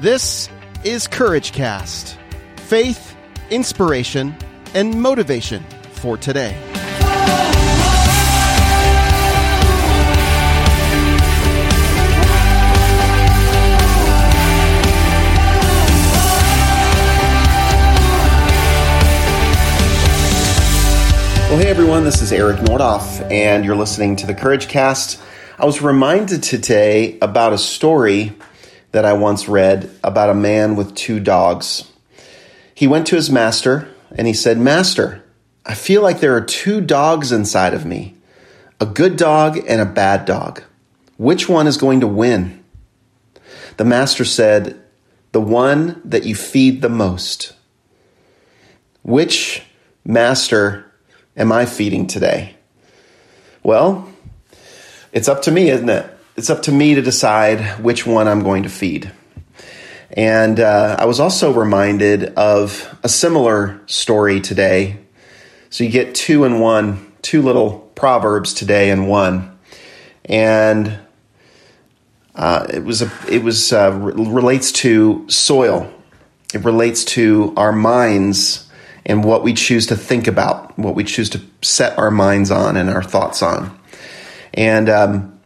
This 0.00 0.48
is 0.84 1.08
Courage 1.08 1.50
Cast 1.50 2.16
faith, 2.54 3.16
inspiration, 3.50 4.32
and 4.72 5.02
motivation 5.02 5.64
for 5.90 6.16
today. 6.16 6.56
Well, 21.48 21.58
hey 21.58 21.66
everyone, 21.66 22.04
this 22.04 22.22
is 22.22 22.30
Eric 22.30 22.58
Nordoff, 22.58 23.28
and 23.32 23.64
you're 23.64 23.74
listening 23.74 24.14
to 24.14 24.28
the 24.28 24.34
Courage 24.34 24.68
Cast. 24.68 25.20
I 25.58 25.66
was 25.66 25.82
reminded 25.82 26.44
today 26.44 27.18
about 27.20 27.52
a 27.52 27.58
story 27.58 28.37
that 28.92 29.04
I 29.04 29.12
once 29.12 29.48
read 29.48 29.90
about 30.02 30.30
a 30.30 30.34
man 30.34 30.76
with 30.76 30.94
two 30.94 31.20
dogs. 31.20 31.90
He 32.74 32.86
went 32.86 33.06
to 33.08 33.16
his 33.16 33.30
master 33.30 33.88
and 34.16 34.26
he 34.26 34.32
said, 34.32 34.58
Master, 34.58 35.24
I 35.66 35.74
feel 35.74 36.02
like 36.02 36.20
there 36.20 36.36
are 36.36 36.44
two 36.44 36.80
dogs 36.80 37.32
inside 37.32 37.74
of 37.74 37.84
me 37.84 38.14
a 38.80 38.86
good 38.86 39.16
dog 39.16 39.58
and 39.66 39.80
a 39.80 39.86
bad 39.86 40.24
dog. 40.24 40.62
Which 41.16 41.48
one 41.48 41.66
is 41.66 41.76
going 41.76 42.00
to 42.00 42.06
win? 42.06 42.62
The 43.76 43.84
master 43.84 44.24
said, 44.24 44.80
The 45.32 45.40
one 45.40 46.00
that 46.04 46.24
you 46.24 46.34
feed 46.34 46.80
the 46.80 46.88
most. 46.88 47.54
Which 49.02 49.62
master 50.04 50.92
am 51.36 51.50
I 51.50 51.66
feeding 51.66 52.06
today? 52.06 52.56
Well, 53.62 54.08
it's 55.12 55.28
up 55.28 55.42
to 55.42 55.50
me, 55.50 55.70
isn't 55.70 55.88
it? 55.88 56.17
It's 56.38 56.50
up 56.50 56.62
to 56.62 56.72
me 56.72 56.94
to 56.94 57.02
decide 57.02 57.82
which 57.82 58.06
one 58.06 58.28
I'm 58.28 58.44
going 58.44 58.62
to 58.62 58.68
feed. 58.68 59.10
And 60.12 60.60
uh, 60.60 60.94
I 60.96 61.06
was 61.06 61.18
also 61.18 61.52
reminded 61.52 62.32
of 62.34 62.96
a 63.02 63.08
similar 63.08 63.80
story 63.86 64.40
today. 64.40 65.00
So 65.68 65.82
you 65.82 65.90
get 65.90 66.14
two 66.14 66.44
in 66.44 66.60
one, 66.60 67.12
two 67.22 67.42
little 67.42 67.80
proverbs 67.96 68.54
today 68.54 68.90
in 68.90 69.08
one, 69.08 69.58
and 70.26 71.00
uh, 72.36 72.68
it 72.72 72.84
was 72.84 73.02
a, 73.02 73.10
it 73.28 73.42
was 73.42 73.72
uh, 73.72 73.90
re- 74.00 74.12
relates 74.12 74.70
to 74.70 75.28
soil. 75.28 75.92
It 76.54 76.64
relates 76.64 77.04
to 77.16 77.52
our 77.56 77.72
minds 77.72 78.70
and 79.04 79.24
what 79.24 79.42
we 79.42 79.54
choose 79.54 79.88
to 79.88 79.96
think 79.96 80.28
about, 80.28 80.78
what 80.78 80.94
we 80.94 81.02
choose 81.02 81.30
to 81.30 81.42
set 81.62 81.98
our 81.98 82.12
minds 82.12 82.52
on 82.52 82.76
and 82.76 82.88
our 82.88 83.02
thoughts 83.02 83.42
on. 83.42 83.76
And 84.54 84.88
um, 84.88 85.37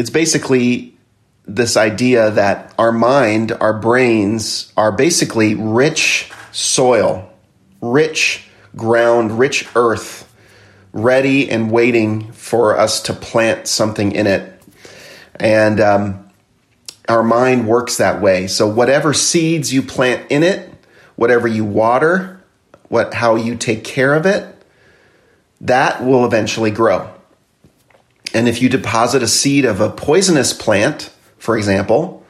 it's 0.00 0.08
basically 0.08 0.96
this 1.44 1.76
idea 1.76 2.30
that 2.30 2.72
our 2.78 2.90
mind, 2.90 3.52
our 3.52 3.78
brains 3.78 4.72
are 4.74 4.90
basically 4.90 5.54
rich 5.54 6.32
soil, 6.52 7.30
rich 7.82 8.48
ground, 8.74 9.38
rich 9.38 9.68
earth, 9.76 10.34
ready 10.94 11.50
and 11.50 11.70
waiting 11.70 12.32
for 12.32 12.78
us 12.78 13.02
to 13.02 13.12
plant 13.12 13.68
something 13.68 14.12
in 14.12 14.26
it. 14.26 14.62
And 15.34 15.78
um, 15.80 16.30
our 17.06 17.22
mind 17.22 17.68
works 17.68 17.98
that 17.98 18.22
way. 18.22 18.46
So, 18.46 18.66
whatever 18.66 19.12
seeds 19.12 19.70
you 19.70 19.82
plant 19.82 20.30
in 20.30 20.42
it, 20.42 20.72
whatever 21.16 21.46
you 21.46 21.66
water, 21.66 22.42
what 22.88 23.12
how 23.12 23.36
you 23.36 23.54
take 23.54 23.84
care 23.84 24.14
of 24.14 24.24
it, 24.24 24.46
that 25.60 26.02
will 26.02 26.24
eventually 26.24 26.70
grow. 26.70 27.19
And 28.32 28.48
if 28.48 28.62
you 28.62 28.68
deposit 28.68 29.22
a 29.22 29.28
seed 29.28 29.64
of 29.64 29.80
a 29.80 29.90
poisonous 29.90 30.52
plant, 30.52 31.12
for 31.38 31.56
example, 31.56 32.24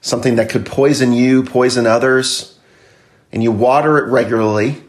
something 0.00 0.36
that 0.36 0.50
could 0.50 0.66
poison 0.66 1.12
you, 1.12 1.42
poison 1.42 1.86
others, 1.86 2.58
and 3.32 3.42
you 3.42 3.50
water 3.50 3.98
it 3.98 4.10
regularly 4.10 4.82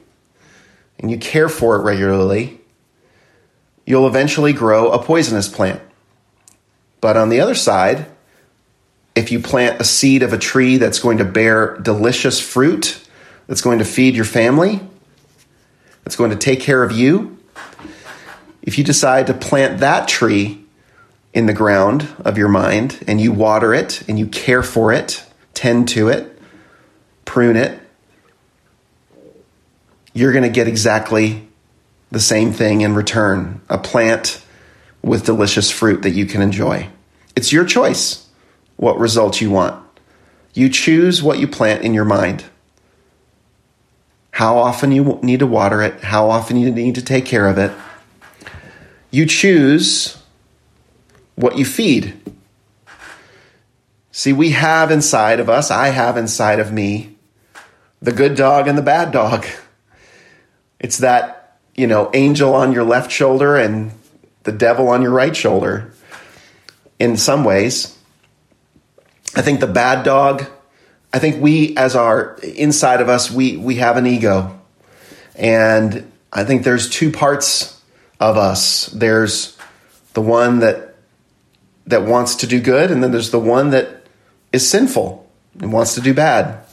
and 1.00 1.10
you 1.10 1.18
care 1.18 1.50
for 1.50 1.76
it 1.76 1.84
regularly, 1.84 2.60
you'll 3.86 4.08
eventually 4.08 4.54
grow 4.54 4.92
a 4.92 5.02
poisonous 5.02 5.48
plant. 5.48 5.82
But 7.00 7.18
on 7.18 7.30
the 7.30 7.40
other 7.40 7.56
side, 7.56 8.06
if 9.16 9.32
you 9.32 9.40
plant 9.40 9.80
a 9.80 9.84
seed 9.84 10.24
of 10.24 10.34
a 10.34 10.38
tree 10.38 10.78
that's 10.78 11.00
going 11.00 11.20
to 11.20 11.26
bear 11.26 11.78
delicious 11.78 12.40
fruit, 12.40 13.06
that's 13.48 13.62
going 13.62 13.80
to 13.80 13.86
feed 13.86 14.16
your 14.16 14.26
family, 14.26 14.82
that's 16.04 16.16
going 16.16 16.32
to 16.32 16.38
take 16.38 16.60
care 16.60 16.84
of 16.84 16.92
you, 16.92 17.38
if 18.64 18.78
you 18.78 18.84
decide 18.84 19.28
to 19.28 19.34
plant 19.34 19.80
that 19.80 20.08
tree 20.08 20.66
in 21.34 21.46
the 21.46 21.54
ground 21.54 22.08
of 22.26 22.38
your 22.38 22.48
mind 22.48 23.04
and 23.06 23.22
you 23.22 23.32
water 23.32 23.74
it 23.74 24.08
and 24.08 24.18
you 24.18 24.26
care 24.26 24.64
for 24.64 24.92
it, 24.92 25.24
tend 25.54 25.88
to 25.90 26.08
it, 26.08 26.42
prune 27.26 27.56
it, 27.56 27.80
you're 30.14 30.32
going 30.32 30.44
to 30.44 30.50
get 30.50 30.68
exactly 30.68 31.48
the 32.10 32.20
same 32.20 32.52
thing 32.52 32.82
in 32.82 32.96
return 32.96 33.62
a 33.70 33.78
plant 33.78 34.44
with 35.02 35.26
delicious 35.26 35.70
fruit 35.70 36.02
that 36.02 36.12
you 36.12 36.26
can 36.26 36.42
enjoy. 36.42 36.88
It's 37.36 37.52
your 37.52 37.66
choice 37.66 38.28
what 38.78 38.98
results 38.98 39.42
you 39.42 39.52
want. 39.52 39.84
You 40.54 40.70
choose 40.70 41.22
what 41.22 41.40
you 41.40 41.48
plant 41.48 41.84
in 41.84 41.94
your 41.94 42.06
mind 42.06 42.46
how 44.34 44.58
often 44.58 44.92
you 44.92 45.20
need 45.22 45.40
to 45.40 45.46
water 45.46 45.84
it, 45.84 46.02
how 46.02 46.28
often 46.28 46.58
you 46.58 46.72
need 46.72 46.96
to 46.96 47.04
take 47.04 47.24
care 47.24 47.48
of 47.48 47.60
it. 47.60 47.72
You 49.14 49.28
choose 49.28 50.18
what 51.36 51.56
you 51.56 51.66
feed. 51.66 52.20
See, 54.12 54.34
we 54.34 54.50
have 54.50 54.90
inside 54.90 55.40
of 55.40 55.50
us, 55.50 55.70
I 55.70 55.90
have 55.90 56.18
inside 56.18 56.60
of 56.60 56.74
me, 56.74 57.16
the 58.02 58.12
good 58.12 58.36
dog 58.36 58.68
and 58.68 58.76
the 58.76 58.82
bad 58.82 59.12
dog. 59.12 59.46
It's 60.80 60.98
that, 60.98 61.60
you 61.76 61.86
know, 61.86 62.10
angel 62.16 62.56
on 62.56 62.74
your 62.74 62.84
left 62.84 63.12
shoulder 63.12 63.56
and 63.56 63.92
the 64.46 64.52
devil 64.52 64.90
on 64.90 65.04
your 65.04 65.12
right 65.12 65.36
shoulder 65.36 65.94
in 66.98 67.16
some 67.16 67.44
ways. 67.44 67.96
I 69.36 69.44
think 69.44 69.60
the 69.60 69.68
bad 69.68 70.04
dog 70.04 70.48
I 71.14 71.20
think 71.20 71.40
we, 71.40 71.78
as 71.78 71.96
our 71.96 72.40
inside 72.42 73.00
of 73.00 73.08
us, 73.08 73.30
we 73.30 73.56
we 73.56 73.76
have 73.76 73.98
an 73.98 74.08
ego, 74.08 74.60
and 75.36 76.12
I 76.32 76.44
think 76.44 76.64
there's 76.64 76.90
two 76.90 77.12
parts 77.12 77.80
of 78.30 78.38
us. 78.38 78.88
There's 78.88 79.58
the 80.14 80.22
one 80.22 80.60
that 80.60 80.96
that 81.86 82.04
wants 82.04 82.36
to 82.36 82.48
do 82.48 82.62
good, 82.62 82.92
and 82.92 83.04
then 83.04 83.12
there's 83.12 83.32
the 83.32 83.40
one 83.40 83.72
that 83.72 84.06
is 84.52 84.68
sinful 84.68 85.30
and 85.60 85.74
wants 85.74 85.96
to 85.96 86.02
do 86.02 86.14
bad. 86.14 86.64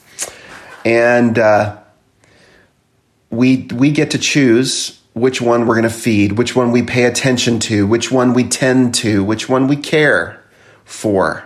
And 0.85 1.37
uh, 1.37 1.77
we 3.29 3.67
we 3.73 3.91
get 3.91 4.11
to 4.11 4.17
choose 4.17 4.99
which 5.13 5.41
one 5.41 5.67
we're 5.67 5.75
going 5.75 5.83
to 5.83 5.89
feed, 5.89 6.33
which 6.33 6.55
one 6.55 6.71
we 6.71 6.83
pay 6.83 7.03
attention 7.03 7.59
to, 7.59 7.85
which 7.85 8.11
one 8.11 8.33
we 8.33 8.45
tend 8.45 8.95
to, 8.95 9.23
which 9.23 9.49
one 9.49 9.67
we 9.67 9.75
care 9.75 10.41
for, 10.85 11.43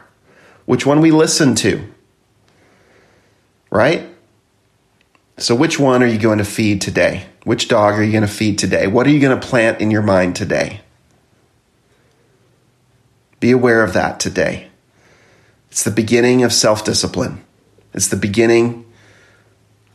which 0.65 0.85
one 0.85 1.01
we 1.01 1.11
listen 1.11 1.55
to 1.55 1.83
right? 3.75 4.14
So, 5.37 5.53
which 5.53 5.79
one 5.79 6.01
are 6.01 6.07
you 6.07 6.17
going 6.17 6.37
to 6.37 6.45
feed 6.45 6.81
today? 6.81 7.25
Which 7.43 7.67
dog 7.67 7.95
are 7.95 8.03
you 8.03 8.11
going 8.11 8.21
to 8.21 8.27
feed 8.27 8.57
today? 8.57 8.87
What 8.87 9.05
are 9.05 9.09
you 9.09 9.19
going 9.19 9.37
to 9.37 9.47
plant 9.47 9.81
in 9.81 9.91
your 9.91 10.01
mind 10.01 10.35
today? 10.35 10.81
Be 13.41 13.51
aware 13.51 13.83
of 13.83 13.93
that 13.93 14.19
today. 14.19 14.69
It's 15.69 15.83
the 15.83 15.91
beginning 15.91 16.43
of 16.43 16.53
self 16.53 16.85
discipline, 16.85 17.43
it's 17.93 18.07
the 18.07 18.15
beginning 18.15 18.85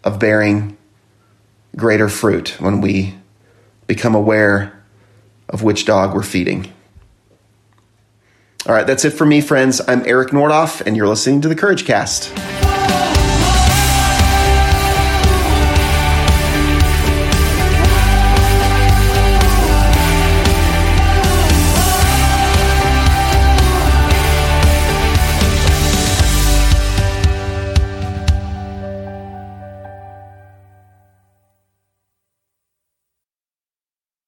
of 0.04 0.18
bearing 0.18 0.76
greater 1.76 2.08
fruit 2.08 2.56
when 2.58 2.80
we 2.80 3.14
become 3.86 4.14
aware 4.14 4.82
of 5.48 5.62
which 5.62 5.84
dog 5.84 6.14
we're 6.14 6.22
feeding. 6.22 6.70
All 8.66 8.74
right, 8.74 8.86
that's 8.86 9.06
it 9.06 9.10
for 9.10 9.24
me, 9.24 9.40
friends. 9.40 9.80
I'm 9.88 10.02
Eric 10.06 10.30
Nordoff, 10.30 10.82
and 10.82 10.96
you're 10.96 11.08
listening 11.08 11.40
to 11.40 11.48
the 11.48 11.56
Courage 11.56 11.86
Cast. 11.86 12.30